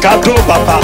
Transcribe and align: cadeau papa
cadeau 0.00 0.34
papa 0.48 0.80